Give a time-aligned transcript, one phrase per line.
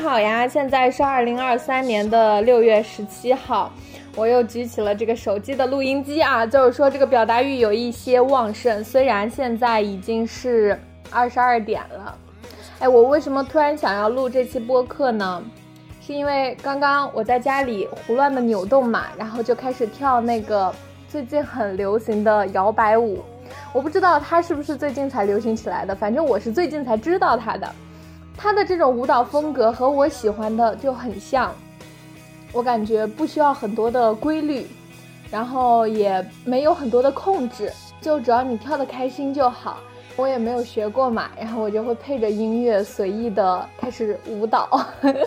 [0.00, 0.48] 好呀！
[0.48, 3.70] 现在是二零二三年的六月十七号，
[4.16, 8.82] 我又举起了这个手机的录音机啊，就是说这个表达欲有一些旺盛。
[8.82, 12.16] 虽然现在已经是二十二点了，
[12.78, 15.42] 哎，我为什么突然想要录这期播客呢？
[16.00, 20.74] 是因为刚刚我在家里胡乱的扭动嘛，然后就开始跳那个
[21.10, 23.22] 最近很流行的摇摆舞。
[23.70, 27.70] 我不知道它是不是最近才流行起来的，反正我是最近才知道它的。
[28.42, 31.54] 他的这种舞蹈风格和我喜欢的就很像，
[32.54, 34.66] 我感觉不需要很多的规律，
[35.30, 39.78] 然后也没有很多的控制，就只要你跳得开心就好。
[40.16, 44.68] 我也没有学过嘛，然后我就会配着音乐随意的开始舞蹈，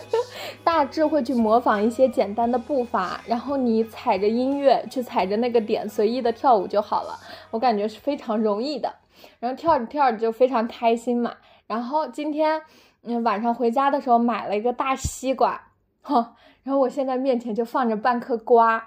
[0.64, 7.16] 大致会去模仿一些简单的步伐，然后你踩着音乐去踩着那个点随意的跳舞就好了。
[7.52, 8.92] 我感觉是非常容易的，
[9.38, 11.32] 然后跳着跳着就非常开心嘛。
[11.68, 12.60] 然后今天。
[13.06, 15.60] 嗯，晚上回家的时候买了一个大西瓜，
[16.00, 18.82] 哈，然后我现在面前就放着半颗瓜，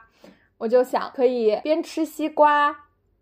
[0.58, 2.76] 我就想可以边吃西瓜，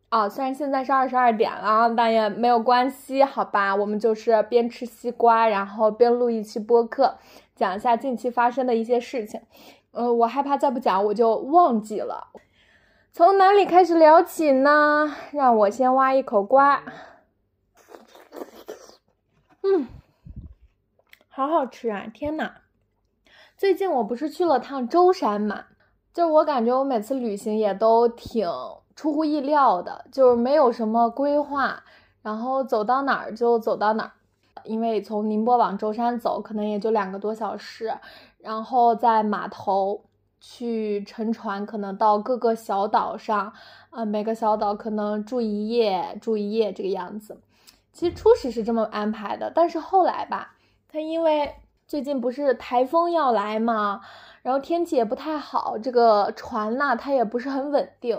[0.08, 7.18] 啊，虽然现在是二十二点了，但也没有关系，好吧，我们就是边吃西瓜，然后边录一期播客，
[7.56, 9.42] 讲一下近期发生的一些事情。
[9.92, 12.28] 呃，我害怕再不讲我就忘记了，
[13.12, 15.14] 从哪里开始聊起呢？
[15.32, 16.82] 让我先挖一口瓜，
[19.62, 19.88] 嗯。
[21.36, 22.06] 好好吃啊！
[22.14, 22.50] 天呐，
[23.58, 25.66] 最近我不是去了趟舟山嘛？
[26.14, 28.48] 就我感觉我每次旅行也都挺
[28.96, 31.84] 出乎意料的，就是没有什么规划，
[32.22, 34.12] 然后走到哪儿就走到哪儿。
[34.64, 37.94] 因为从宁波往舟山走，可能也就两个多小时，
[38.38, 40.06] 然后在码头
[40.40, 43.52] 去乘船，可能到各个小岛上，
[43.90, 47.42] 啊，每个小岛可能住一夜，住一夜这个样子。
[47.92, 50.54] 其实初始是这么安排的，但是后来吧。
[50.96, 51.54] 它因为
[51.86, 54.00] 最近不是台风要来嘛，
[54.44, 58.16] 然后天气也不太好，这个船呢它也不是很稳定，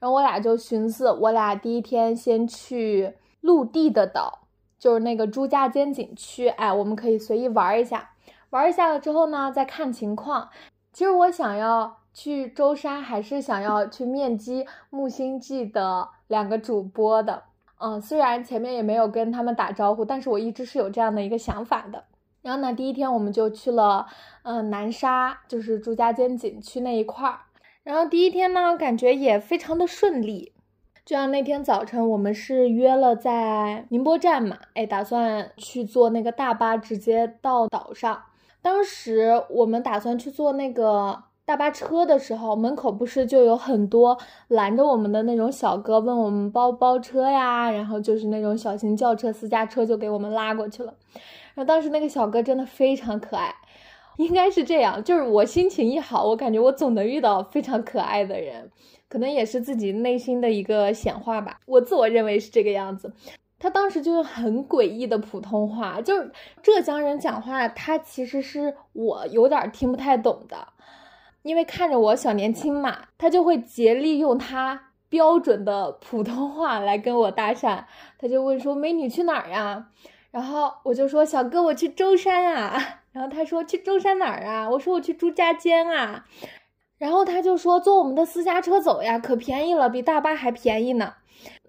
[0.00, 4.40] 然后我俩就寻思，我俩第一天先去陆地的岛，
[4.76, 8.10] 就是那个朱家尖景区，哎，我们可以随意玩一下，
[8.50, 10.48] 玩一下了之后呢，再看情况。
[10.92, 17.44] 其实我想要去舟山，还是想要去面基木星记的两个主播的，
[17.78, 22.02] 嗯，虽然前面也没有跟他们打招呼，但是我一直是有这样的一个想法的。
[22.46, 24.06] 然后呢，第一天我们就去了，
[24.44, 27.40] 嗯，南沙，就是朱家尖景区那一块儿。
[27.82, 30.52] 然后第一天呢，感觉也非常的顺利。
[31.04, 38.22] 就像那天早晨，我们是约了在宁波站嘛，哎，打算去坐那个大巴直接到岛上。
[38.62, 47.68] 当时我们打算去坐那个大巴车的时候，门口不是就有很多拦着我们的那种小哥，问我们包包车呀？
[47.72, 50.94] 然后就是那种小型轿车、私家车就给我们拉过去了。
[51.56, 53.54] 然后当时那个小哥真的非常可爱，
[54.18, 58.70] 应该是这样，就是我心情一好，我感觉我总能遇到非常可爱的人，
[59.08, 63.14] 可能也是自己内心的一个显化吧，我自我认为是这个样子。
[63.58, 66.30] 他当时就用很诡异的普通话，就是
[66.62, 70.68] 浙江人讲话，他其实是我有点听不太懂的，
[71.40, 77.84] 因为看着我小年轻嘛，他就会竭力用他标准的普通话来跟我搭讪，
[78.18, 79.88] 他就问说：“美女去哪儿呀？”
[80.36, 83.00] 然后我就说小哥，我去舟山啊。
[83.10, 84.68] 然后他说去舟山哪儿啊？
[84.68, 86.26] 我说我去朱家尖啊。
[86.98, 91.14] 然后他就说坐我们的私家车走呀，可便宜了，比大巴还便宜呢。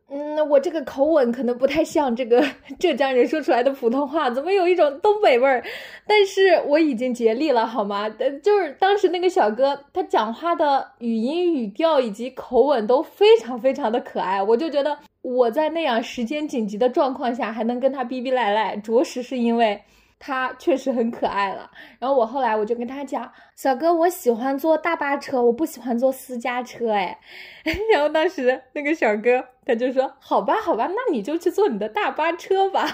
[0.09, 2.41] 嗯，我这个口吻可能不太像这个
[2.79, 5.61] 浙江人说出来的普通话，怎么有一种东北味儿？
[6.07, 8.09] 但是我已经竭力了，好吗？
[8.17, 19.81] 呃，就是当时那个小哥，他讲话的语音语调以及口吻都非常非常的可爱，我就觉得我在那样时间紧急的状况下还能跟他逼逼赖赖，着实是因为。
[20.19, 21.69] 他确实很可爱了，
[21.99, 27.19] 然后我后来我就跟他讲，小哥，我喜欢坐大巴车，我不喜欢坐私家车，哎，
[27.93, 32.85] 然后当时那个小哥他就说，好吧，好吧，那你就去坐你的大巴车吧，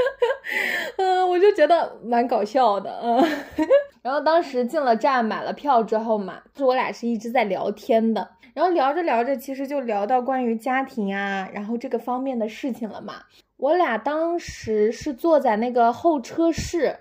[0.96, 3.22] 嗯，我就觉得蛮搞笑的，嗯，
[4.02, 13.14] 然后当时进了站买了票之后嘛，就我俩是一直在聊天的，然后聊着聊着，其实就聊到关于家庭啊，然后这个方面的事情了嘛。
[13.56, 16.98] 我俩当时是坐在那个候车室，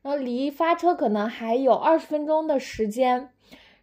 [0.00, 3.30] 然后离发车可能还有二十分钟的时间，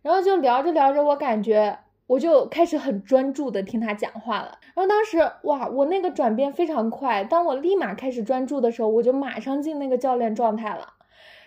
[0.02, 1.78] 然后就聊着聊着，我感觉
[2.08, 4.58] 我就开始很专注的听他讲话了。
[4.74, 10.94] 然后当时哇，我那个转变非常快，当我立马开始专注的时候，我就马上进那个教练状态了，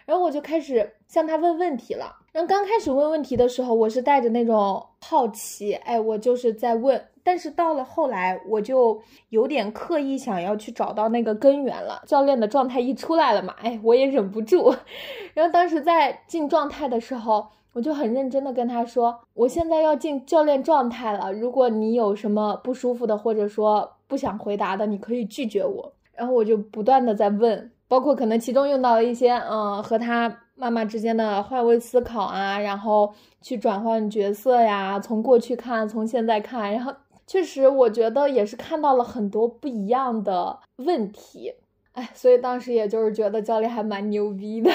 [0.06, 2.16] 然后我就开始向他问问题了。
[2.38, 7.04] 然后刚开始问问题的时候，我是带着那种好奇，哎，我就是在问。
[7.24, 8.96] 但是到了后来，我就
[9.30, 12.00] 有点刻意想要去找到那个根源了。
[12.06, 14.72] 教练的状态一出来了嘛，哎，我也忍不住。
[15.34, 36.92] 然后当时在进状态的时候，我就很认真的跟他说：“我现在要进教练状态了，如果你有什么不舒服的，或者说不想回答的，你可以拒绝我。”然后我就不断的在问，包括可能其中用到了一些，嗯，和他妈妈之间的换位思考啊，然后去转换角色呀，从过去看，从现在看，然后。
[37.30, 41.52] 确实，我觉得也是看到了很多不一样的问题，
[41.98, 44.70] 哎，所以当时也就是觉得教练还蛮牛逼的，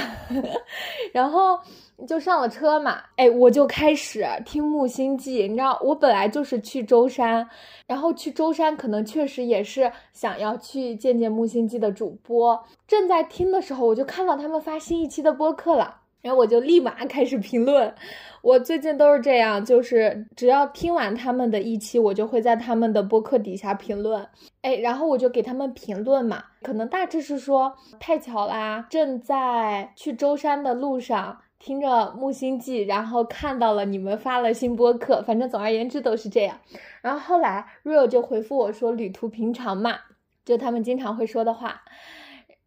[1.14, 1.58] 然后
[2.06, 7.48] 就上了车嘛，哎，我就开始听木星记，你知道，我本来就是去舟山，
[7.88, 16.02] 然后去舟山可能确实也是想要去见见木星记的主播，正在听的时候，我就看到他们发新一期的播客了。
[16.24, 17.94] 然后我就立马 开始评论，
[18.42, 24.26] 我最近都是这样，就是只要听完他们的一期，我就会在他们的播客底下评论，
[24.62, 36.58] 哎，然后我就给他们评论嘛，可能大致是说太巧啦，正在去舟山的路上听着木星记，然后看到了你们发了新播客，反正总而言之都是这样。
[37.02, 39.98] 然后后来 Real 就回复我说旅途平常嘛，
[40.46, 41.82] 就他们经常会说的话，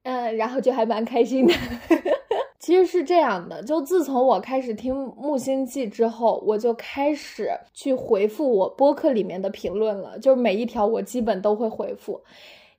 [0.03, 1.55] 嗯，然后就还蛮开心的。
[2.67, 12.21] 其实是这样的，就自从我开始听木星记之后，我就开始去回复我播客里面的评论了，就是每一条我基本都会回复。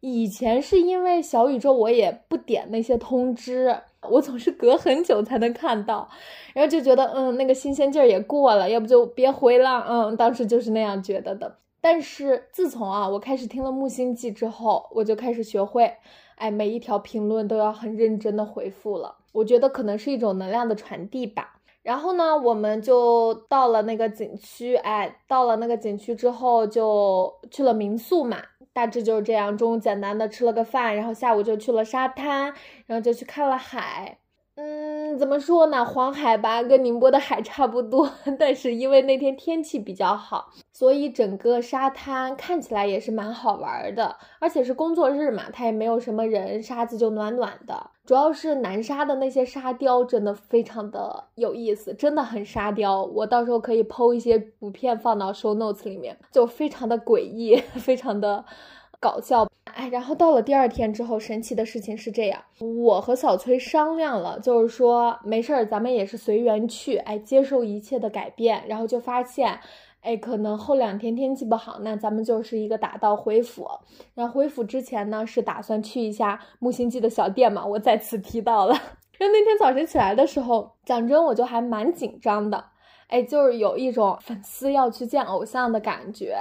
[0.01, 3.73] 以前是因为小宇宙我也不点那些通知，
[4.09, 6.09] 我总是隔很久才能看到，
[6.53, 11.55] 然后就觉得嗯那个新鲜劲儿也过了，要不就别回了，嗯，当时就是那样觉得的。
[11.79, 15.95] 但是自从啊我开始听了木星记之后，我就开始学会，
[16.35, 19.15] 哎，每一条评论都要很认真的回复了。
[19.31, 21.53] 我觉得可能是一种能量的传递吧。
[21.83, 28.41] 然后呢，我们就到了那个景区，哎，到了那个景区之后就去了民宿嘛，
[28.73, 29.57] 大致就是这样。
[29.57, 32.53] 中午简单的吃了个饭，然后下午就去了沙滩，
[32.87, 34.17] 然后就去看了海。
[34.55, 35.85] 嗯怎么说呢？
[35.85, 38.09] 黄海吧，跟宁波的海差不多，
[38.39, 44.17] 但是因为那天天气比较好，所以整个沙滩看起来也是蛮好玩的。
[44.39, 47.91] 而且是工作日嘛，它也没有什么人，沙子就暖暖的。
[48.05, 53.03] 主要是南沙的那些沙雕真的非常的有意思，真的很沙雕。
[53.03, 58.43] 我到时候可以剖一些图片放到 show notes 里面，就非常的诡异， 非常的。
[58.99, 62.43] 搞笑，哎，然后到了第二天之后，神奇的事情是这样，
[62.83, 69.59] 我和小崔商量了，就是说没事儿，咱们也是随缘去，哎，接受一切的改变，然后就发现，
[70.01, 73.67] 哎，可能后两天天气不好，那咱们就是一个打道回府。
[74.15, 78.73] 然后回府之前呢，是打算去一下木星记的小店嘛，我再次提到了。
[79.19, 82.63] 然后那天早晨起来的时候，讲真，我就还蛮紧张的。
[83.07, 86.37] 哎，就是有一种粉丝要去见偶像的感觉，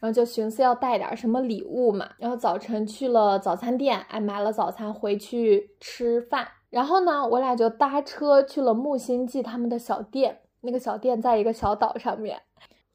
[0.00, 2.08] 后就寻思要带点什么礼物嘛。
[2.18, 6.48] 然后早晨去了早餐店，哎，买了早餐回去吃饭。
[6.70, 10.40] 然后呢，我俩就搭车去了木星记他们的小店。
[10.62, 12.40] 那个小店在一个小岛上面。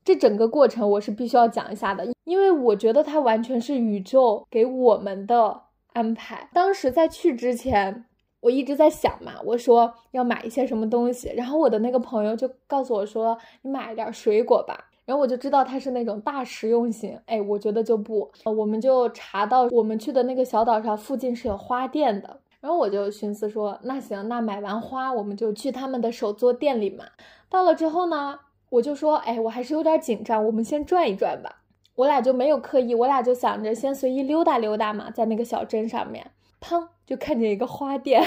[0.03, 5.61] 这整个过程我是必须要讲一下的，因为我觉得它完全是宇宙给我们的
[5.93, 6.49] 安排。
[6.53, 8.05] 当时在去之前。
[8.41, 14.87] 我一直在想嘛，我说要买一些什么东西，然后我的那个朋友就告诉我说，你买点水果吧。
[15.03, 27.05] 然后我就知道他是那种大实用型，哎，我觉得就不，我们就查到我们去的那个小岛上附近是有花店的，然后我就寻思说，那行，那买完花我们就去他们的手作店里嘛。
[27.49, 31.63] 到了之后呢，我就说，哎，我还是有点紧张，我们先转一转吧。
[31.95, 36.31] 我俩就没有刻意，我俩就想着先随意溜达溜达嘛，在那个小镇上面。
[36.61, 36.87] 砰！
[37.11, 38.23] 就看见一个花店，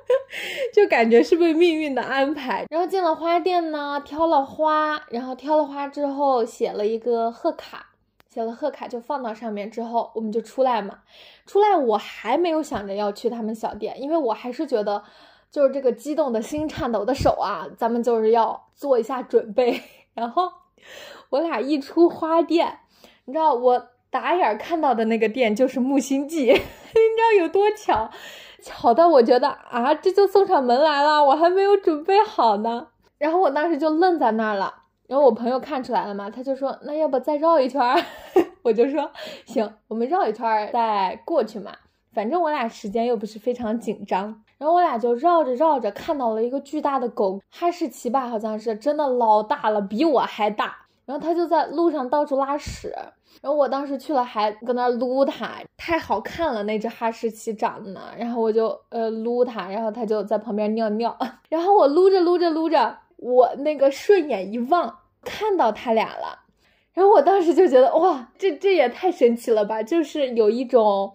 [0.72, 2.64] 就感觉是被命运的安排。
[2.70, 7.90] 然后进了花店呢，挑了花，然后挑了花之后写了一个贺卡，
[8.32, 11.00] 写了贺卡就放到上面之后，我们就出来嘛。
[11.44, 15.04] 出来我还没有想着要去他们小店，因为我还是觉得
[15.50, 19.78] 就是这个激动的心、颤抖的手啊，咱们就是要做一下准备。
[20.14, 20.50] 然后
[21.28, 22.78] 我俩一出花店，
[23.26, 23.88] 你知道我。
[24.08, 26.46] 打眼看到的那个店就是木星记，
[27.16, 28.10] 你知道有多巧？
[28.60, 32.88] 巧到我觉得啊，这就送上门来了，我还没有准备好呢。
[33.16, 34.82] 然后我当时就愣在那儿了。
[35.06, 37.80] 然后我朋友看出来了嘛，他就说：“那要不再绕一圈？”
[38.62, 39.10] 我就说
[39.46, 41.72] ：“行，我们绕一圈再过去嘛，
[42.12, 50.76] 反正我俩时间又不是非常紧张。”然后我俩就绕着绕着，看到了一个巨大的狗，哈士奇吧，好像是真的老大了，比我还大。
[51.06, 52.94] 然后它就在路上到处拉屎。
[53.46, 58.00] 然后我当时去了，还搁那撸它，太好看了，那只哈士奇长得呢。
[58.18, 61.16] 然后我就呃撸它，然后它就在旁边尿尿。
[61.48, 66.40] 然后我撸着撸着撸着，我那个顺眼一望，看到他俩了，
[66.92, 69.80] 然后我当时就觉得哇，这这也太神奇了吧！
[69.80, 71.14] 就是有一种，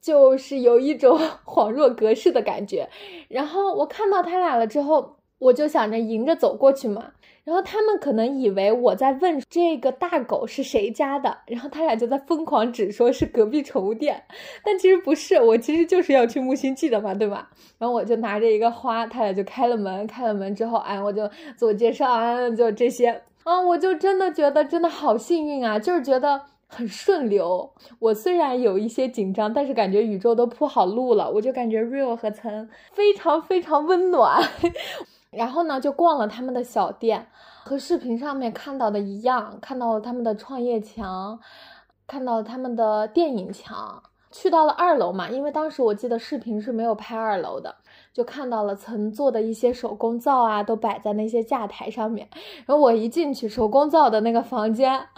[0.00, 1.16] 就是有一种
[1.46, 2.88] 恍若隔世的感觉。
[3.28, 7.12] 然后我看到他俩了之后，我就想着迎着走过去嘛。
[7.44, 14.22] 然后他们可能以为我在问这个大狗是谁家的，然后他俩就在疯狂指说是隔壁宠物店，
[14.62, 17.48] 但其实不是，我其实就是要去木星记的嘛，对吧？
[17.78, 21.26] 然后我就拿着一个花，他俩就开了门，开了门之后，哎，我就
[21.56, 27.72] 自我介绍啊，就这些啊，我就真的觉得真的好幸运啊，就是觉得很顺流。
[27.98, 34.42] 我虽然有一些紧张，但是感觉宇宙都铺好路了，我就感觉 real 和岑非常非常温暖。
[35.30, 37.28] 然后呢，就逛了他们的小店，
[37.64, 41.38] 和视频上面看到的一样，看到了他们的创业墙，
[42.06, 47.76] 看到了他们的电影墙，去到了二楼嘛，因为当时我记得视频是没有拍二楼的，
[48.12, 52.28] 就看到了曾做的一些手工皂啊，都摆在那些架台上面。
[52.64, 55.08] 然后我一进去，手工皂的那个房间。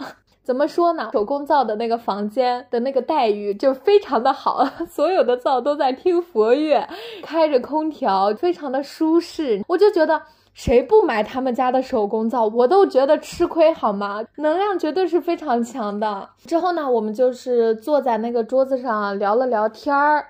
[0.51, 1.11] 怎么说呢？
[1.13, 6.85] 手工皂的那个房间的那个待遇就非常的好， 所有的皂都在听佛乐，
[7.23, 9.63] 开着空调，非常的舒适。
[9.69, 10.21] 我就觉得
[10.53, 14.21] 谁不买他们家的手工皂，我都觉得吃亏，好吗？
[14.35, 16.27] 能量绝对是非常强的。
[16.45, 20.25] 之后呢，我们就是坐在那个桌子上聊了聊天儿。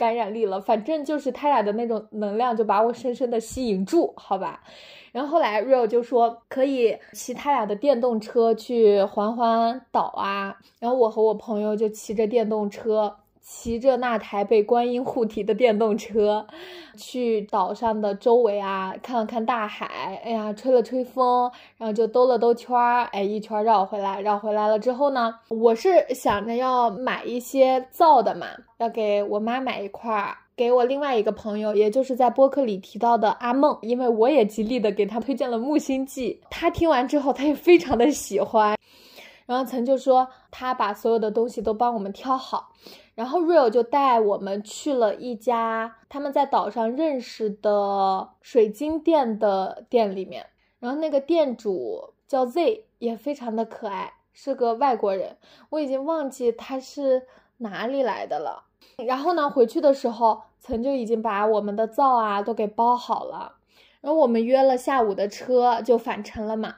[0.00, 4.62] 感染力了，反正就是他俩的那种能量就把我深深的吸引住，好吧。
[5.12, 13.14] 然后后来 Real 就说可以骑他俩的电动车去环环岛啊，然后我和我朋友就骑着电动车。
[13.40, 16.46] 骑着那台被观音护体的电动车，
[16.96, 28.46] 去岛上的周围啊，看了看大海，哎呀，吹了吹风，然后就兜了兜圈儿，哎，一圈绕回来，绕回来了之后呢，我是想着要买一些皂的嘛，
[28.78, 38.76] 要给我妈买一块儿，给我另外一个朋友，也就是在播客里提到的阿梦，因为我也极力的给他推荐了木星记，他听完之后他也非常的喜欢，
[39.46, 42.68] 然后曾就说他把所有的东西都帮我们挑好。
[43.20, 50.46] 然后 Real 就带我们去了一家他们在岛上认识的水晶店的店里面，
[50.78, 55.36] 然后那个店主叫 Z，也非常的可爱，是个外国人，
[55.68, 57.26] 我已经忘记他是
[57.58, 58.64] 哪里来的了。
[58.96, 63.56] 然后呢，回去的时候，曾就已经把我们的皂啊都给包好了，
[64.00, 66.76] 然后我们约了下午的车就返程了嘛。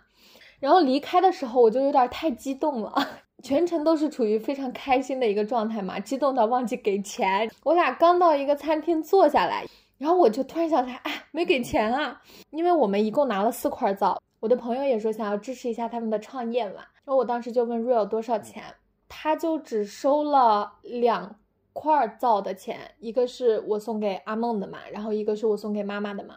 [0.59, 3.22] 然后离开的时候，我就有点太激动了。
[3.43, 7.51] 全程都是处于非常开心的一个状态嘛，激动到忘记给钱。
[7.65, 9.67] 我俩刚到一个餐厅坐下来，
[9.99, 12.23] 然后我就突然想起来，哎，没给钱啊！
[12.51, 16.83] 因为我们一共拿了四块皂，我的朋友也说想要支持一下他们的创业嘛。
[17.05, 18.63] 然后我当时就问 Real 多少钱，
[19.09, 21.35] 他就只收了两
[21.73, 26.37] 块皂的钱，一个是我送给阿梦的嘛，然后一个是我送给妈妈的嘛，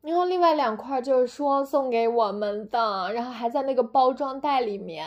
[0.00, 5.06] 然后另外两块就是说送给我们的，然后还在那个包装袋里面。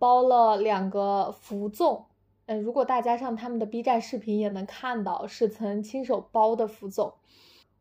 [0.00, 2.04] 包了两个福粽，
[2.46, 7.12] 嗯，如果大家上他们的 B 站视频也能看到，是曾亲手包的福粽，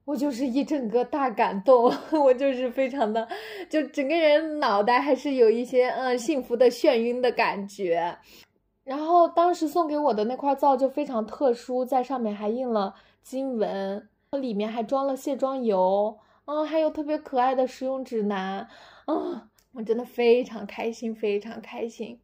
[0.04, 1.92] 我就是一整个大感动，
[2.24, 3.28] 我就是非常的，
[3.70, 8.18] 就整个人脑袋还是有一些嗯幸福的眩晕的感觉。
[8.84, 18.68] 然后当时送给我的那块皂就非常特殊，在上面还印了经文，里面还装了卸妆油，嗯，还有特别可爱的使用指南，
[19.08, 19.49] 嗯。
[19.74, 22.20] 我真的非常开心，非常开心。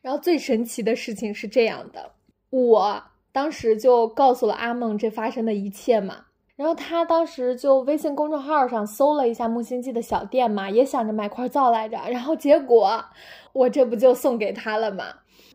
[0.00, 2.12] 然后最神奇的事情是这样的，
[2.50, 6.26] 我当时就告诉了阿梦这发生的一切嘛。
[6.56, 11.98] 然后他当时就微信公众号上搜了一下木星记的小店嘛，也想着买块皂来着。
[12.08, 13.04] 然后结果
[13.52, 15.04] 我这不就送给他了嘛？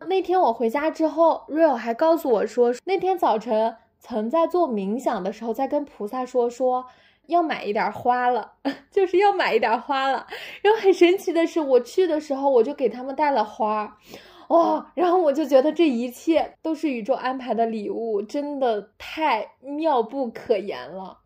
[0.08, 6.86] 那天我回家之后，Real 还告诉我说，那天早晨曾在做冥想的时候，在跟菩萨说说。
[7.26, 8.52] 要买一点花了，
[8.90, 10.26] 就是要买一点花了。
[10.62, 13.98] 然后很神奇的是，我去的时候我就给他们带了花，
[14.48, 14.92] 哇！
[14.94, 21.18] 然后我就觉得这一切都是宇宙安排的礼物，真的太妙不可言了。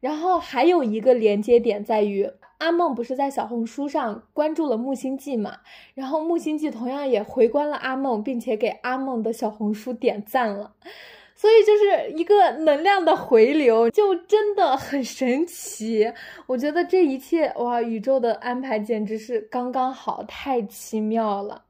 [0.00, 5.58] 然后还有一个连接点在于，阿梦不是在小红书上关注了木星记嘛？
[5.94, 10.72] 然后木星记同样也回关了阿梦，并且给阿梦的小红书点赞了。
[11.40, 16.12] 所以就是一个能量的回流，就真的很神奇。
[16.46, 21.64] 我觉得这一切哇，宇宙的安排简直是刚刚好，太奇妙了，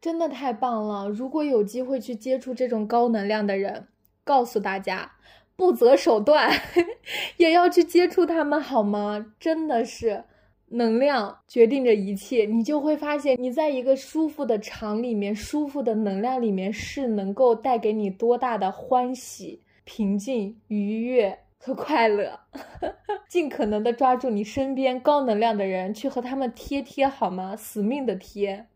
[0.00, 1.08] 真的太棒了。
[1.08, 3.86] 如果有机会去接触这种高能量的人，
[4.24, 5.12] 告诉大家，
[5.54, 6.50] 不择手段
[7.38, 9.32] 也要去接触他们，好吗？
[9.38, 10.24] 真的是。
[10.70, 22.40] 能量决定着一切，你就会发现，你在一个舒服的场里面，舒服的能量里面，是能够带给你多大的欢喜、平静、愉悦、和快乐，
[23.28, 27.56] 尽可能的抓住你身边高能量的人，去和他们贴贴好吗？
[27.56, 28.66] 死命的贴，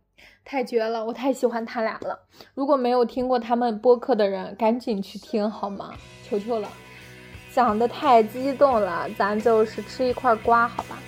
[0.45, 1.05] 太绝了！
[1.05, 2.27] 我太喜欢他俩了。
[2.55, 5.93] 如果没有听过他们播客的人，赶紧去听好吗？
[6.25, 6.69] 求求了！
[7.53, 10.99] 讲的太激动了，咱就是吃一块瓜好吧？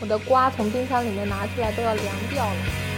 [0.00, 2.93] 我的瓜从冰箱里面拿出来都要凉掉了。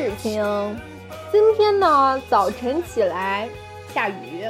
[0.00, 0.80] 好玩的事情？
[1.30, 3.48] 今天呢，早晨起来
[3.92, 4.46] 下雨，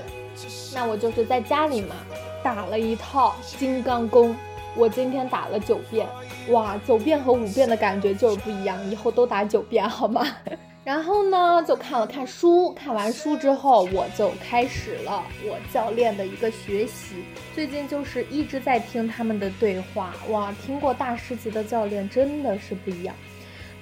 [0.75, 1.97] 那我就是在家里嘛，
[2.43, 4.37] 打了一套金刚功。
[4.77, 6.07] 我今天打了九遍，
[6.51, 10.25] 哇，九遍和五遍的感觉就是不一样，以后都打九遍好吗？
[10.85, 17.25] 然后呢，就看了看书，看完书之后，我就开始了我教练的一个学习。
[17.55, 23.15] 最近就是一直在听他们的对话，哇，听过大师级的教练真的是不一样。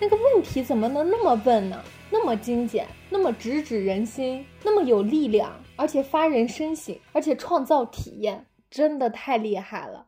[0.00, 1.82] 那个问题怎么能那么问呢？
[2.10, 10.06] 那么精简，那么直指人心，那么有力量，而且发人深省，而且创造体验，真的太厉害了。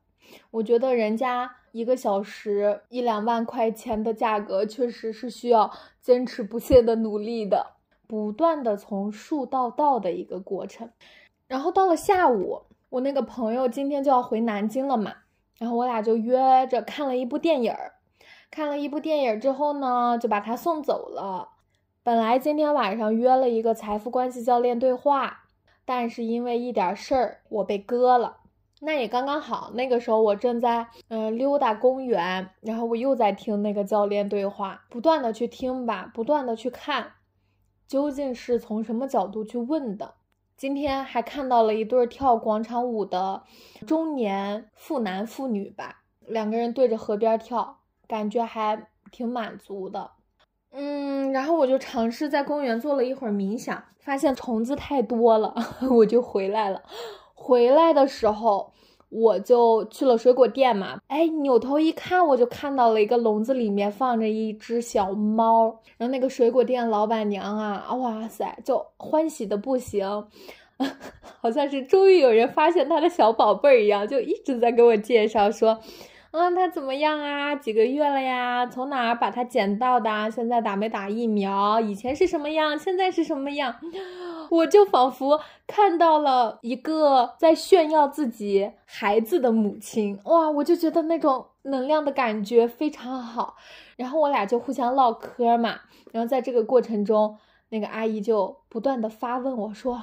[0.52, 7.74] 我觉得人家一个小时一两万块钱的价格，确实是需要坚持不懈的努力的，
[8.06, 10.88] 不断的从树到道的一个过程。
[11.48, 15.12] 然后到了下午，我那个朋友今天就要回南京了嘛，
[15.58, 17.94] 然后我俩就约着看了一部电影儿。
[18.50, 21.50] 看了一部电影之后呢，就把他送走了。
[22.02, 25.44] 本来今天晚上约了一个财富关系教练对话，
[25.84, 28.38] 但是因为一点事儿，我被割了。
[28.80, 37.12] 那也刚刚好，那个时候我正在嗯溜达公园，然后我又在听那个教练对话，不断的去听吧，不断的去看，
[37.86, 40.14] 究竟是从什么角度去问的。
[40.56, 43.44] 今天还看到了一对跳广场舞的
[43.86, 47.79] 中年妇男妇女吧，两个人对着河边跳。
[48.10, 50.10] 感觉还挺满足的，
[50.72, 55.54] 嗯，然后我就尝试在公园做了一会儿冥想，发现虫子太多了，
[55.88, 56.82] 我就回来了。
[57.32, 58.72] 回来的时候，
[59.10, 70.26] 我就去了水果店嘛，哎，扭头一看，我就看到了一个笼子里面放着一只小猫，然后那个水果店老板娘啊，哇塞，就欢喜的不行，
[71.40, 75.78] 好像是终于有人发现他的小宝贝儿一样，就一直在给我介绍说。
[76.32, 77.56] 嗯，他怎么样啊？
[77.56, 78.64] 几个月了呀？
[78.66, 80.30] 从哪儿把他捡到的？
[80.30, 81.80] 现在打没打疫苗？
[81.80, 82.78] 以前是什么样？
[82.78, 83.74] 现在是什么样？
[84.50, 90.50] 我就仿佛看到了一个在炫耀自己孩子的母亲，哇！
[90.50, 93.56] 我就觉得那种能量的感觉非常好。
[93.96, 95.80] 然后我俩就互相唠嗑嘛。
[96.12, 97.38] 然后在这个过程中，
[97.70, 100.00] 那个阿姨就不断的发问我说：“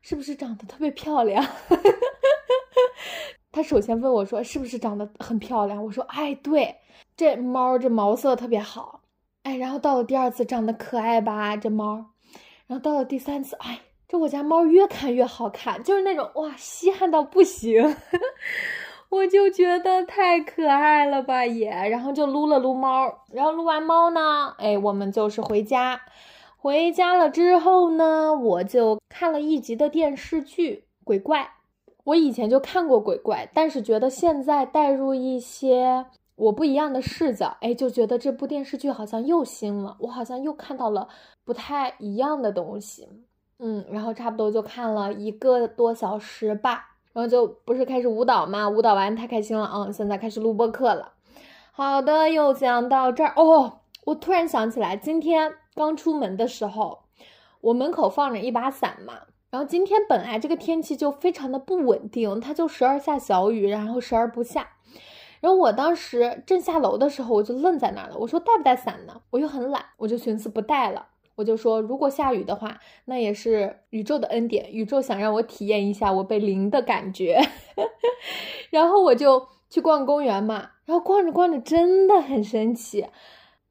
[0.00, 1.44] 是不是长得特别漂亮？”
[3.52, 6.76] 他首先问我说：“是不是长得很漂亮？”我说：“哎，对，
[7.16, 9.00] 这猫这毛色特别好。”
[9.42, 12.06] 哎，然后到了第二次，长得可爱吧，这猫。
[12.66, 17.96] 然后到了第三次，哎，这我家猫越看越好看，就是那种哇，稀罕到不行。
[19.08, 21.68] 我就觉得太可爱了吧也。
[21.68, 26.00] 然后就撸了撸猫，然后撸完猫呢，哎，我们就是回家。
[26.56, 31.40] 回家了之后呢，我就看了一集的电视剧《鬼怪》。
[32.10, 41.06] 我以前就看过鬼怪，但是觉得现在带入一些我不一样的视角，哎，就觉得这部电视剧好像又新了，我好像又看到了
[41.44, 43.08] 不太一样的东西，
[43.60, 51.12] 嗯，然后差不多就看了一个多小时吧，然后就不是开始舞蹈嘛，舞蹈完太开心了，嗯，现在开始录播课了。
[51.70, 57.02] 好的，又讲到这儿哦，我突然想起来，今天刚出门的时候，
[57.60, 59.14] 我门口放着一把伞嘛。
[59.50, 64.68] 然后今天本来这个天气就非常的不稳定，它就时而下小雨，然后时而不下。
[65.40, 68.16] 然后我当时正下楼的时候，我就愣在那儿了。
[68.18, 69.22] 我说带不带伞呢？
[69.30, 71.08] 我又很懒，我就寻思不带了。
[71.36, 77.40] 我就说如果下雨的话，那也是宇宙的恩典，宇宙想让我体验一下我被淋的感觉。
[78.70, 83.06] 然后我就去逛公园嘛，然后逛着逛着真的很神奇，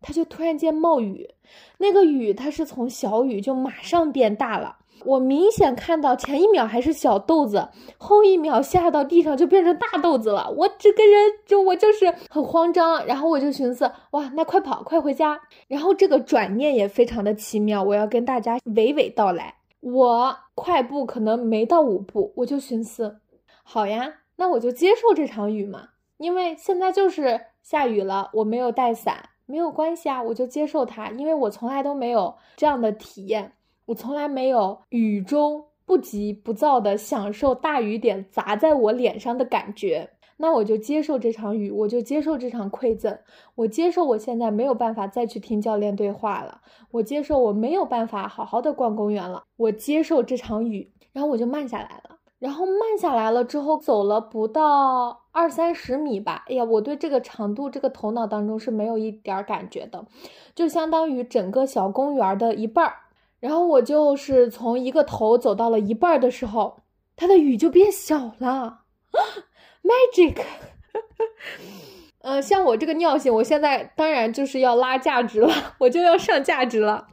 [0.01, 1.29] 它就突然间冒雨，
[1.77, 4.78] 那个雨它是从小雨就马上变大了。
[5.05, 10.49] 我明显看到前一秒还是小豆子，后一秒下到地上就变成大豆子了。
[10.57, 15.39] 我这个人就我就是很慌张，然后我就寻思，哇，那快跑，快回家。
[15.67, 19.55] 然后这个转念也非常的奇妙，我要跟大家娓娓道来。
[19.81, 23.19] 我快步可能没到五步，我就寻思，
[23.63, 33.53] 好呀，那我就接受这场雨嘛，因为现在就是下雨了，我没有带伞，没有关系啊，我就接受它，因为我从来都没有这样的体验。
[33.89, 43.17] 我从来没有雨中不急不躁的享受大雨点砸在我脸上的感觉，那我就接受这场雨，我就接受这场馈赠，
[43.55, 60.05] 我接受我现在没有办法再去听教练对话了，我接受我没有办法好好的逛公园了，我接受这场雨，然后我就慢下来了，然后慢下来了之后走了不到二三十米吧，哎呀，我对这个长度这个头脑当中是没有一点感觉的，
[60.53, 62.93] 就相当于整个小公园的一半儿。
[63.39, 66.81] 然后我就是从一个头走到了一半的时候，
[67.15, 68.81] 它的雨就变小了，
[69.83, 70.41] magic。
[72.21, 75.49] 呃，像我这个尿性，我现在当然就是要拉价值了，
[75.79, 77.07] 我就要上价值了。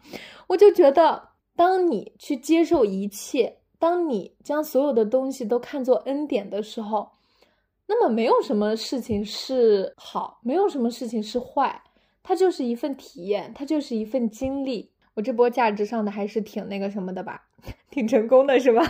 [0.48, 7.12] 我就觉得，当你去接受一切，当你将所有的东西都看作恩典的时候，
[7.86, 11.82] 那么没有什么事情是好，没有什么事情是坏，
[12.24, 14.90] 它就是一份体验，它就是一份经历。
[15.16, 17.42] 我这波价值上的还是挺那个什么的吧，
[17.90, 18.82] 挺成功的是吧？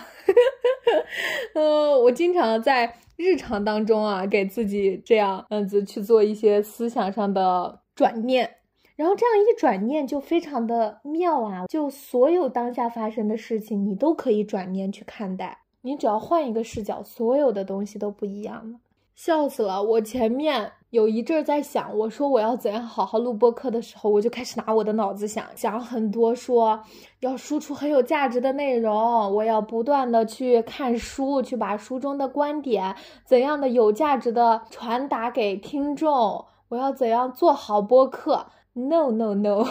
[1.54, 8.56] 嗯， 我经常在日常当中啊，给自己这样嗯子去做一些思想上的转念，
[8.96, 11.66] 然后这样一转念就非常的妙啊！
[11.68, 18.80] 就所有当下发生的事情，你都可以转念去看待，你只要换一个视角，所有的东西都不一样了。
[19.16, 19.82] 笑死了！
[19.82, 26.78] 我前面有一阵在想，我说我要怎样好好录播课的时候，我就开始拿我的脑子想，想很多，说
[27.20, 28.94] 要输出很有价值的内容，
[29.34, 39.66] 我要不断的去看书，去把书中的观点怎样的有价值的传达给听众，我要怎样做好播客？No No No！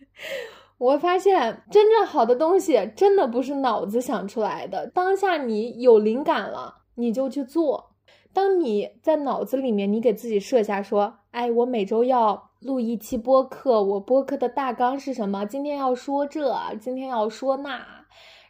[0.76, 7.87] 我发现真正好的东西真的不是脑子想出来的，当下你有灵感了，你就去做。
[8.32, 15.44] 当你在脑子里面，你给自己设下说，哎，我每周要录一期播客，我播客的大纲是什么？
[15.44, 17.84] 今天要说这，今天要说那，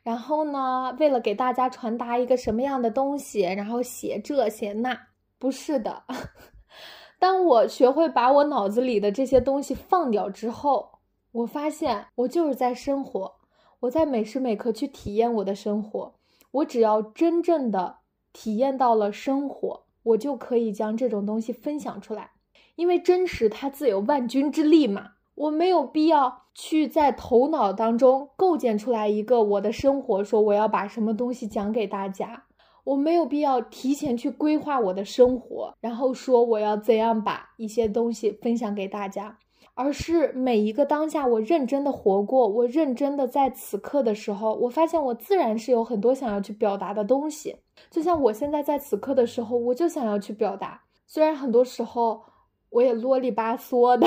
[0.03, 4.99] 然后呢，为了给大家传达一个什么样的东西，然后写这写那，
[5.39, 6.03] 不是的。
[7.19, 10.99] 当我学会把我脑子里的这些东西放掉之后，
[11.33, 13.37] 我发现我就是在生活，
[13.81, 16.15] 我在每时每刻去体验我的生活，
[16.51, 17.97] 我只要真正的。
[18.41, 22.31] 体验到了生活，我就可以将这种东西分享出来，
[22.77, 25.15] 因为真实它自有万钧之力嘛。
[25.35, 32.45] 我没有必要去在头脑当中构建出来一个我的生活，说我要把什么东西讲给大家。
[32.85, 39.37] 我没有必要提前去规划我的生活，然后说我要怎样把一些东西分享给大家。
[39.75, 47.57] 而是每一个当下，我认真的活过，我认真的在此刻的时候，我发现我自然是有很多想要去表达的东西。
[47.91, 52.23] 就像我现在在此刻的时候，我就想要去表达，虽然很多时候
[52.71, 54.07] 我也啰里吧嗦的，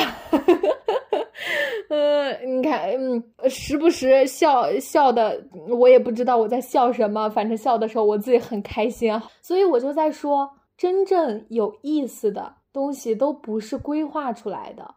[1.90, 9.14] 嗯，你看，嗯，时不时笑笑的，我也不知道我在笑什么，反正笑的时候我自己很开心。
[9.42, 14.96] 所以我就在说，真正有意思的东西都不是规划出来的。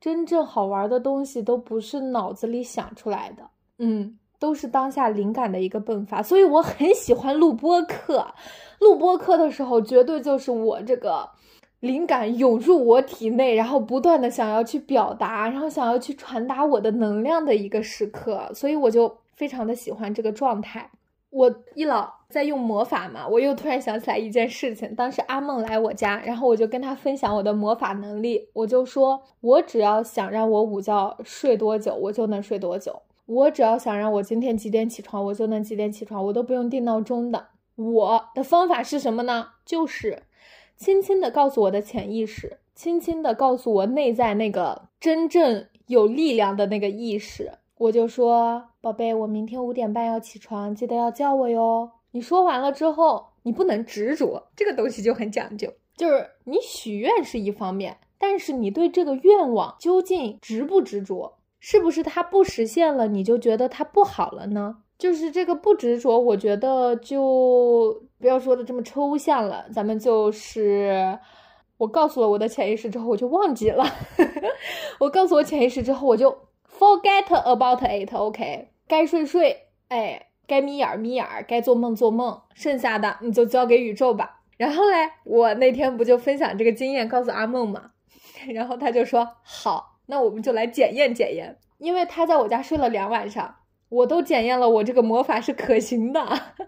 [0.00, 6.22] 真正好玩的东西都不是脑子里想出来的，嗯，都是当下灵感的一个迸发。
[6.22, 8.26] 所以我很喜欢录播课，
[8.80, 11.28] 录播课的时候绝对就是我这个
[11.80, 18.50] 灵感涌入我体内，然后不断的想要去表达，然后想要去传达我的能量的一个时刻。
[18.54, 20.90] 所以我就非常的喜欢这个状态。
[21.30, 24.94] 我一老在用魔法嘛，我又突然想起来一件事情。
[24.94, 28.48] 当时阿梦来我家，然后我就跟他分享我的魔法能力。
[28.54, 32.92] 我就说，我只要想让我午觉睡多久，我就能睡多久；
[33.28, 37.48] 我只要想让我今天几点起床，我就能几点起床，我都不用定闹钟的。
[37.76, 39.48] 我的方法是什么呢？
[39.66, 40.22] 就是
[40.78, 47.52] 轻轻的告诉我的潜意识，轻轻的告诉我内在那个真正有力量的那个意识。
[47.76, 51.90] 我就说，宝贝，我明天五点半要起床，记得要叫我哟。
[52.12, 55.70] 你说完了之后，你不能执着，这个东西就很讲究。
[55.94, 64.76] 就是你许愿是一方面，但是你对这个愿望究竟执不执着，是不是它不实现了，你就觉得它不好了呢？
[64.98, 71.18] 就是这个不执着，我觉得就不要说的这么抽象了，咱们就是
[71.76, 73.84] 我告诉了我的潜意识之后，我就忘记了。
[74.98, 76.30] 我告诉我潜意识之后，我就
[76.68, 84.40] forget about it，OK，该睡睡，哎，该眯眼眯眼，该做梦做梦，剩下的你就交给宇宙吧。
[84.56, 87.92] 然后嘞，我那天不就分享这个经验告诉阿梦嘛，
[88.52, 93.54] 然后他就说好，那我们就来检验检验，因为他在我家睡了两晚上。
[93.90, 96.20] 我都检验了，我这个魔法是可行的，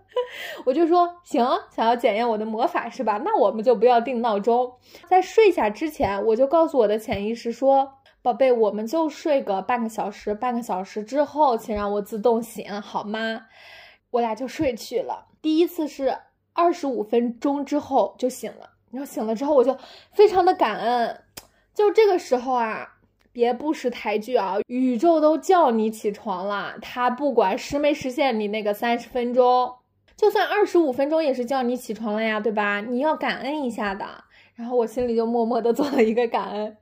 [0.64, 3.20] 我就说行，想要检验我的魔法是吧？
[3.22, 4.72] 那我们就不要定闹钟，
[5.06, 13.42] 在睡下之前，我就告诉我的潜意识说，宝贝，我们就睡个半个小时，半个小时之后，请让我自动醒，好吗？
[14.12, 15.26] 我俩就睡去了。
[15.42, 16.16] 第一次是
[16.54, 19.76] 二十五分钟之后就醒了，然后醒了之后，我就
[20.12, 21.22] 非常的感恩，
[21.74, 22.96] 就这个时候啊。
[23.32, 24.56] 别不识抬举啊！
[24.66, 29.72] 宇宙都叫你起床了，他不管实没实现你那个三十分钟，
[30.16, 32.80] 就算二十五分钟也是叫你起床了呀，对吧？
[32.80, 34.04] 你要感恩一下的。
[34.56, 36.76] 然后我心里就默默的做了一个感恩。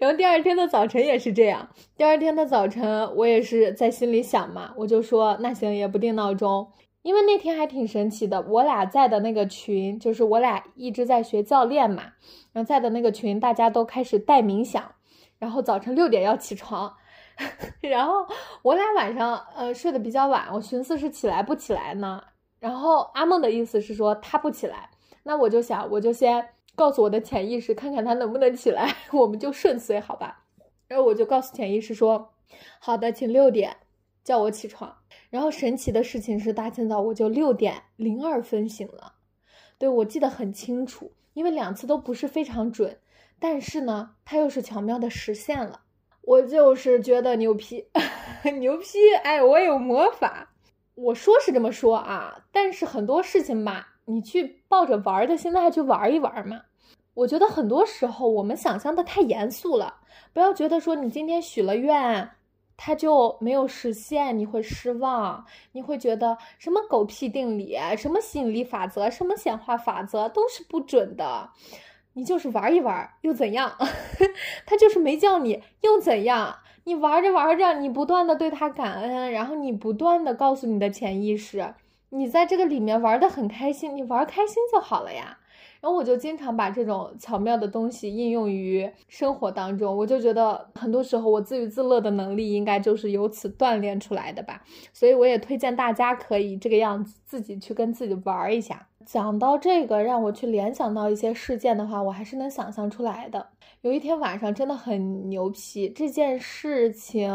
[0.00, 6.68] 然后第二天的早晨也是这样，第二天的早晨我也是在心里想嘛，我就说那行也不定闹钟，
[7.02, 8.40] 因为那天还挺神奇的。
[8.42, 12.04] 我俩在的那个群，就是我俩一直在学教练嘛，
[12.52, 14.92] 然后在的那个群，大家都开始带冥想。
[15.44, 16.90] 然后早晨六点要起床，
[17.82, 18.26] 然后
[18.62, 22.24] 我俩晚上呃睡得比较晚，我寻思是起来不起来呢。
[22.58, 24.88] 然后阿梦的意思是说他不起来，
[25.24, 30.44] 那我就想我就先告诉我的潜意识，看看他能不能起来， 我们就顺遂好吧。
[30.88, 32.32] 然后我就告诉潜意识说，
[32.78, 33.76] 好的，请六点
[34.24, 34.96] 叫我起床。
[35.28, 39.12] 然后神奇的事情是，大清早我就六点零二分醒了，
[39.76, 42.98] 对我记得很清楚，因为两次都不是非常准。
[43.46, 45.82] 但是呢，它又是巧妙的实现了，
[46.22, 47.86] 我就是觉得牛批，
[48.58, 49.12] 牛批！
[49.22, 50.48] 哎，我有魔法，
[50.94, 56.62] 我说是这么说啊，但是很多事情吧，你去抱着玩的心态去玩一玩嘛。
[57.12, 59.96] 我觉得很多时候我们想象的太严肃了，
[60.32, 62.30] 不要觉得说你今天许了愿，
[62.78, 71.50] 它就没有实现，你会失望，你会觉得什么狗屁定理，什么吸引力法则，什么显化法则都是不准的。
[72.14, 73.72] 你就是玩一玩又怎样？
[74.66, 76.56] 他就是没叫你又怎样？
[76.84, 81.74] 你玩着玩着，你不断的对他感恩，然后你不断的告诉你的潜意识，
[82.10, 85.38] 你在这个里面玩的很开心，你玩开心就好了呀。
[85.80, 94.62] 然后我就经常把这种巧妙的东西应用于生活当中，我就觉得很多时候我自娱自乐的能力应该就是由此锻炼出来的吧。
[94.94, 98.86] 所以我也推荐大家可以这个样子自己去跟自己玩一下。
[99.04, 103.46] 讲到这个，让我去联想到一些事件的话，我还是能想象出来的。
[103.82, 107.30] 有一天晚上真的很牛皮，这件事情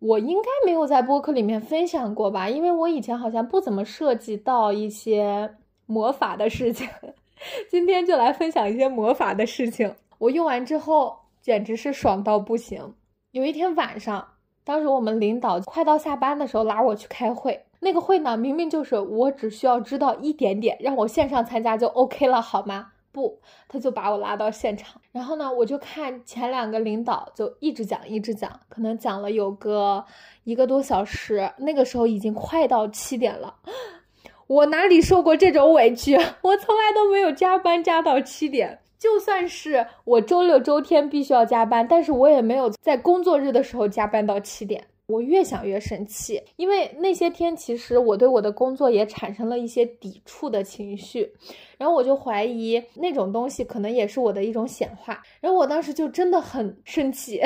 [0.00, 2.48] 我应该没有在播客里面分享过吧？
[2.48, 5.54] 因为我以前好像不怎么涉及到一些
[5.86, 6.88] 魔法的事情。
[7.70, 9.94] 今天就来分享一些魔法的事情。
[10.18, 12.94] 我用完之后简直是爽到不行。
[13.32, 14.26] 有一天晚上，
[14.64, 17.64] 当时我们领导快到下班的时候拉我去开会。
[17.84, 22.88] 那个会呢，明明就是我只需要知道一点点，让我线上参加就 OK 了，好吗？
[23.12, 25.00] 不，他就把我拉到现场。
[25.12, 30.04] 然后呢，我就看前两个领导就一直讲，一直讲，可能讲了有个
[30.42, 31.52] 一个多小时。
[31.58, 33.54] 那个时候已经快到七点了。
[34.48, 36.16] 我哪里受过这种委屈？
[36.42, 38.80] 我从来都没有加班加到七点。
[38.98, 44.82] 就算是我周六周天必须要加班，但是我也没有在工作日的时候加班到七点。
[45.06, 51.32] 我越想越生气，因为那些天其实我对我的工作也产生了一些抵触的情绪，
[51.78, 55.22] 然后我就怀疑那种东西可能也是我的一种显化。
[55.40, 57.40] 然后我当时就真的很生气，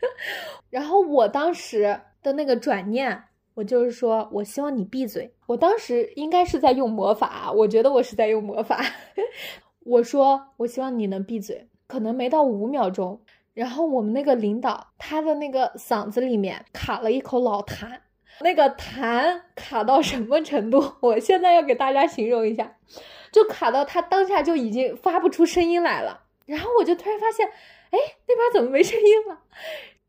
[0.68, 3.24] 然后我当时的那个转念。
[3.54, 5.30] 我就是说，我希望你闭嘴。
[5.46, 8.80] 我当时应该是在用魔法，我觉得我是在用魔法。
[9.84, 11.66] 我说，我希望你能闭嘴。
[11.86, 13.20] 可能没到五秒钟，
[13.54, 17.98] 然后我们那个领导他的那个嗓子里面卡了一口老痰，
[18.40, 20.92] 那个痰卡到什么程度？
[21.00, 22.76] 我现在要给大家形容一下，
[23.32, 26.22] 就卡到他当下就已经发不出声音来了。
[26.46, 27.46] 然后我就突然发现，
[27.90, 29.40] 哎，那边怎么没声音了？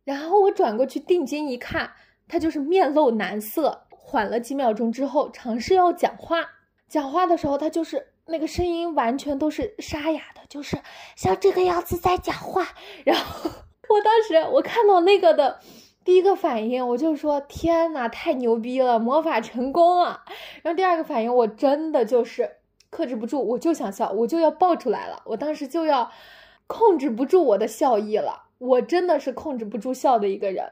[0.04, 1.92] 然后我转过去定睛一看。
[2.28, 6.50] 他就是面露难色，缓了几秒钟之后，尝试要讲话。
[6.88, 10.78] 讲话的时候，他就是那个声音完全都是沙哑的，就是
[11.16, 12.68] 像这个样子在讲话。
[13.04, 13.50] 然后
[13.90, 15.60] 我当时我看到那个的
[16.04, 20.22] 第一个反应，我就说：“天呐，太牛逼了，魔法成功了！”
[20.64, 22.58] 然后第二个反应，我真的就是
[22.90, 25.22] 克制不住，我就想笑，我就要爆出来了。
[25.26, 26.10] 我当时就要
[26.68, 30.72] 控制不住我的笑意了，我真的是控制不住笑的一个人。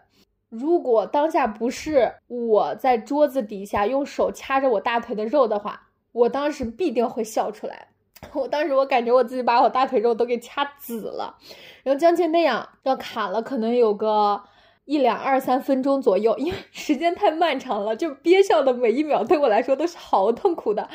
[0.49, 7.87] 如果当下不是我在桌子底下用手掐着我大腿的肉的话，我当时必定会笑出来。
[8.33, 11.37] 我当时我感觉我自己把我大腿肉都给掐紫了，
[11.83, 14.43] 然后将近那样要卡了，可能有个
[14.83, 20.89] 一两二三分钟左右，因为 时间太漫长了，就憋笑的每一秒对我来说都是好痛苦的。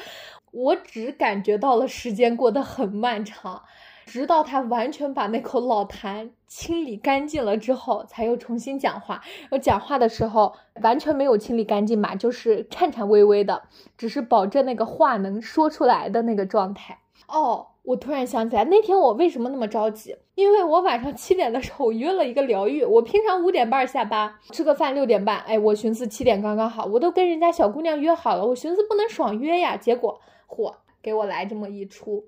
[0.51, 3.63] 我只感觉到了时间过得很漫长，
[4.05, 9.21] 直到他完全把那口老痰清理干净了之后，才又重新讲话。
[9.51, 13.63] 我讲话的时候完全没有清理干净嘛，就是颤颤巍巍的，
[13.97, 16.99] 只是保证那个话能说出来的那个状态。
[17.27, 20.15] 哦，我突然想起来，那天我为什么那么着急？
[20.35, 32.27] 因为我晚上七点的时候我约了一个疗愈，我平常五点半下班，吃个饭六点半，哎，我寻思七点刚刚好，我都跟人家小姑娘约好了，我寻思不能爽约呀，结果嚯，给我来这么一出，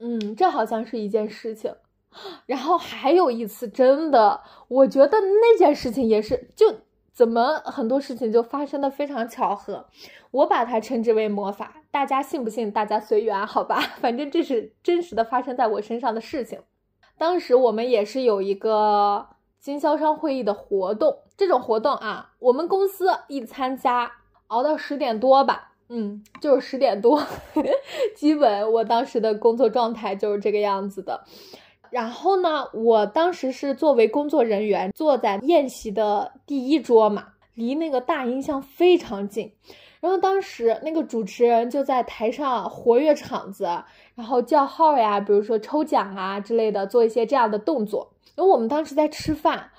[0.00, 1.72] 嗯，这好像是一件事情。
[2.46, 6.74] 然后还有一次，真的，我觉得那件事情也是就。
[7.12, 9.86] 怎么很多事情就发生的非常巧合，
[10.30, 12.70] 我把它称之为魔法，大家信不信？
[12.70, 13.78] 大家随缘，好吧。
[14.00, 16.60] 反正这是真实的发生在我身上的事情。
[17.18, 19.26] 当时我们也是有一个
[19.58, 24.10] 经销商会议的活动，这种活动啊，我们公司一参加，
[24.46, 27.20] 熬到十点多吧，嗯，就是十点多，
[28.14, 31.20] 基本我当时的工作状态就是这个样子的。
[31.90, 39.52] 然后呢，我当时是作为工作人员坐在宴席的第一桌嘛，离那个大音箱非常近。
[39.98, 43.64] 然后当时那个主持人就在台上活跃场子，
[44.14, 48.12] 然后叫号呀，比如说抽奖啊之类的，做一些这样的动作。
[48.36, 49.70] 因为我们当时在吃饭。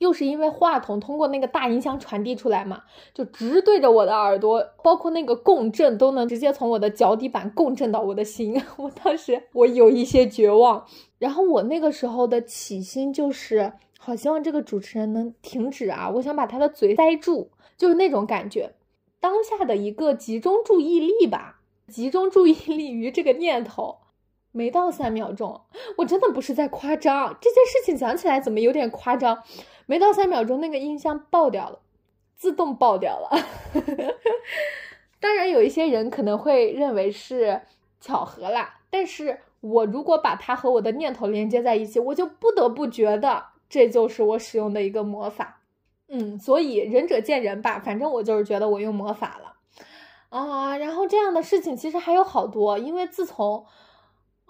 [0.00, 8.60] 又是因为话筒通过那个大音箱传递出来嘛，就直对着我的耳朵，包括那个共振都能直接从我的脚底板共振到我的心。
[8.78, 10.86] 我当时我有一些绝望，
[11.18, 18.72] 然后我那个时候的起心就是好希望这个主持人能停止啊，我想把他的嘴塞住，就是那种感觉。
[19.20, 23.98] 当下的一个集中注意力吧，集中注意力于这个念头。
[24.52, 25.60] 没到三秒钟，
[25.98, 27.36] 我真的不是在夸张。
[27.40, 29.44] 这件事情讲起来怎么有点夸张？
[29.90, 31.80] 没到三秒钟，那个音箱爆掉了，
[32.36, 33.28] 自动爆掉了。
[35.18, 37.62] 当然，有一些人可能会认为是
[38.00, 45.58] 巧合啦，但是我如果把它和我的念头连接在一起，我就不得不觉得这就是我使用的一个魔法。
[46.06, 49.56] 嗯，所以仁者见仁吧，反正我就是觉得我用魔法了
[50.28, 50.76] 啊。
[50.76, 53.66] 然后这样的事情其实还有好多，因为自从。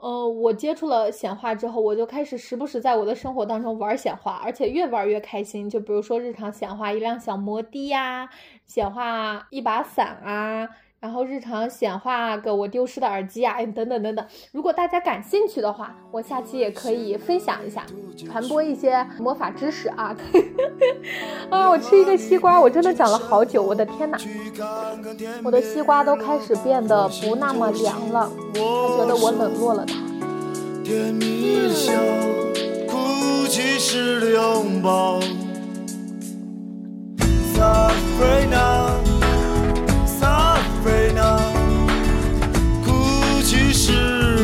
[0.01, 5.69] 呃，我接触了显化之后，我就开始时不时在我的生活当中玩显化，而且越玩越开心。
[5.69, 8.29] 就比如说日常显化一辆小摩的呀，
[8.67, 10.69] 显化一把伞啊。
[11.01, 14.23] 然后日常显化个我丢失的耳机啊，等等等等。
[14.53, 17.87] 如果大家感兴趣的话，我下期也可以分享一下，
[18.19, 20.15] 传播一些魔法知识啊。
[21.49, 24.19] 啊，我吃一个西瓜，我真的讲了好久，我的天哪！
[25.43, 29.95] 我的西瓜都开始变得不那么凉了，他觉得我冷落了他。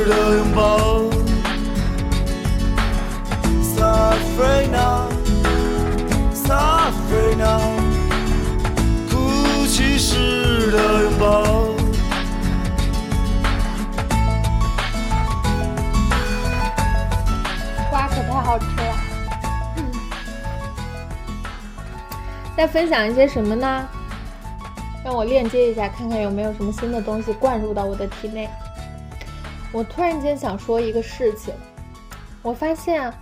[0.07, 1.03] 的拥抱
[3.63, 5.09] ，Safina
[6.35, 7.59] Safina，
[9.11, 11.25] 哭泣时的拥抱。
[17.91, 18.95] 瓜可太好吃了。
[22.57, 23.89] 再分享一些什么呢？
[25.07, 28.49] 让我链接一下，看看有没有什么新的东西灌入到我的体内。
[29.73, 31.55] 我突然间想说一个事情，
[32.43, 33.15] 我发现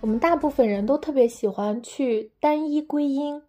[0.00, 3.42] 我们大部分人都特别喜欢去单一归因，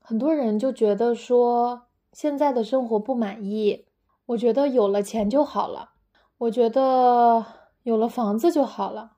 [0.00, 3.84] 很多人就觉得说现在的生活不满意，
[4.24, 5.90] 我觉得有了钱就好了，
[6.38, 7.44] 我觉得
[7.82, 9.12] 有了房子就好了，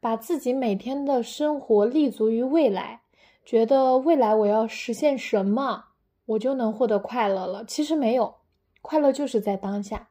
[0.00, 3.02] 把自己每天的生活立足于未来，
[3.44, 5.84] 觉得未来我要实现什么，
[6.30, 7.64] 我就能获得快乐了。
[7.64, 8.36] 其实没有，
[8.82, 10.08] 快乐就是在当下。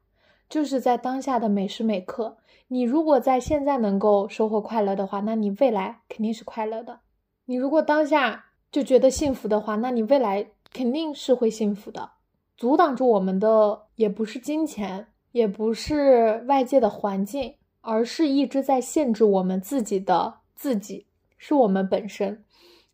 [0.49, 6.99] 就是在当下的每时每刻，你如果在现在能够收获快乐的话，那你未来肯定是快乐的。
[7.45, 12.09] 你如果当下就觉得幸福的话，那你未来肯定是会幸福的。
[12.57, 21.05] 阻挡住我们的也不是金钱，也不是外界的环境，而是一直在限制我们自己的自己，
[21.38, 22.43] 是我们本身。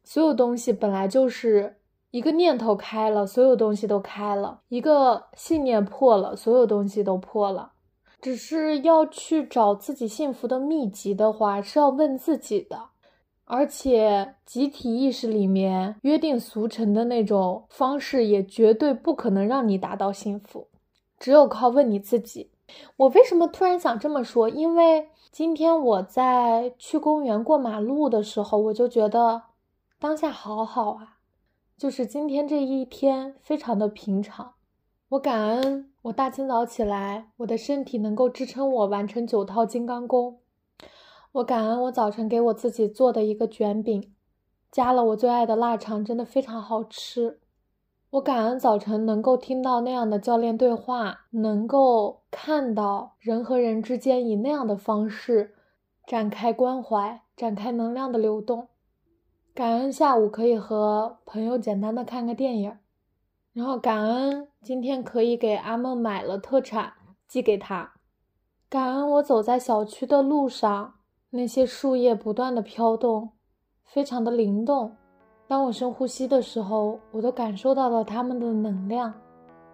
[0.03, 1.78] 所有东西本来就是。
[2.16, 7.74] 一个念头开了，所有东西都开了；一个信念破了，所有东西都破了。
[8.22, 12.86] 只是要去找自己幸福的秘籍的话，是要问自己的：
[13.43, 20.70] 而且集体意识里面约定俗成的那种方式，也绝对不可能让你达到幸福。
[21.20, 22.49] 只有靠问你自己。
[22.95, 24.47] 我为什么突然想这么说？
[24.47, 29.41] 因为今天我在去公园过马路的时候，我就觉得
[29.99, 31.14] 当下好好啊，
[31.78, 34.53] 就是今天这一天非常的平常。
[35.09, 40.39] 我感恩我大清早起来，我的身体能够支撑我完成九套金刚功。
[41.34, 44.13] 我感恩我早晨给我自己做的一个卷饼，
[44.71, 47.41] 加了我最爱的腊肠，真的非常好吃。
[48.11, 55.53] 我感恩早晨能够听到那样的教练对话，能够看到人和人之间以那样的方式
[56.07, 58.69] 展开关怀、展开能量的流动。
[59.56, 62.78] 感恩下午可以和朋友简单的看个电影，
[63.53, 66.91] 然后感恩今天可以给阿梦买了特产
[67.26, 67.93] 寄给他。
[68.70, 70.95] 感恩我走在小区的路上。
[71.30, 73.30] 那些树叶不断的飘动，
[73.84, 74.95] 非常的灵动。
[75.47, 79.14] 当我深呼吸的时候，我都感受到了它们的能量。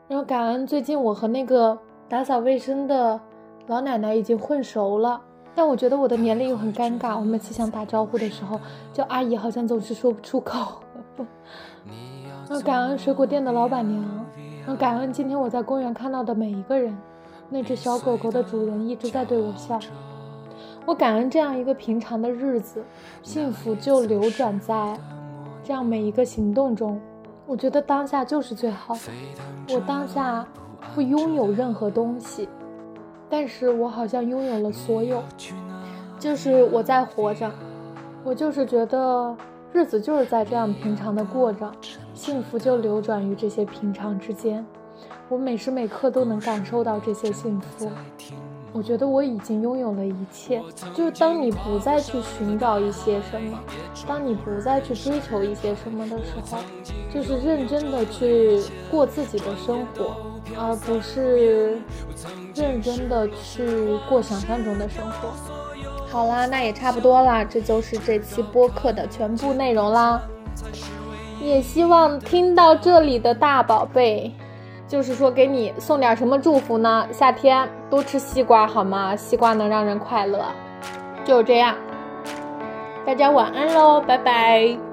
[0.08, 1.78] 然后感恩最近我和那个
[2.08, 3.20] 打扫卫生的
[3.68, 5.22] 老奶奶已经混熟了，
[5.54, 7.18] 但我觉得我的年龄又很尴尬。
[7.18, 8.60] 我每次想打招呼的时候，
[8.94, 10.82] 叫阿姨好像总是说不出口。
[11.18, 14.04] 然 后感恩水果店的老板娘，
[14.68, 16.98] 我感恩今天我在公园看到的每一个人。
[17.50, 19.78] 那只小狗狗的主人一直在对我笑。
[20.86, 22.82] 我感恩这样一个平常的日子，
[23.22, 24.98] 幸福就流转在
[25.62, 27.00] 这样每一个行动中。
[27.46, 29.76] 我觉得当下就是最好的。
[29.76, 30.48] 我当下
[30.96, 32.48] 不拥有任何东西，
[33.32, 35.24] 但是我好像拥有了所有，
[36.20, 37.50] 就是我在活着。
[38.26, 39.36] 我就是觉得
[39.72, 41.72] 日子就是在这样平常的过着，
[42.14, 44.64] 幸福就流转于这些平常之间。
[45.30, 47.90] 我每时每刻都能感受到这些幸福。
[48.74, 50.62] 我觉得我已经拥有了一切，
[50.94, 53.60] 就是当你不再去寻找一些什么，
[54.08, 56.58] 当你不再去追求一些什么的时候，
[57.14, 60.16] 就是认真的去过自己的生活，
[60.58, 61.80] 而不是
[62.56, 65.30] 认真的去过想象中的生活。
[66.08, 70.22] 好啦，那也差不多啦，这就是这期播客的全部内容啦。
[71.42, 74.32] 也希望听到这里的大宝贝。
[74.92, 77.08] 就是说，给你送点什么祝福呢？
[77.14, 79.16] 夏天多吃西瓜好吗？
[79.16, 80.46] 西瓜能让人快乐。
[81.24, 81.78] 就这样，
[83.06, 84.91] 大家晚安喽，拜拜。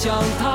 [0.00, 0.49] 想他。